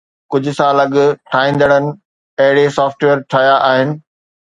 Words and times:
ڪجهه 0.35 0.53
سال 0.59 0.77
اڳ، 0.83 0.93
ٺاهيندڙن 1.33 1.85
اهڙي 2.45 2.63
سافٽ 2.79 2.99
ويئر 3.07 3.19
ٺاهيا 3.35 3.53
آهن 3.69 3.93